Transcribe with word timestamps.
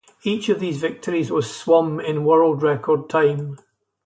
Each 0.23 0.49
of 0.49 0.59
these 0.59 0.79
victories 0.81 1.29
was 1.29 1.47
swum 1.55 1.99
in 1.99 2.23
world-record 2.23 3.07
time. 3.07 3.59